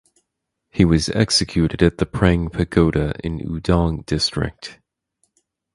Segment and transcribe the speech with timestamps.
[0.71, 4.79] He was executed at the Prang pagoda in Oudong district.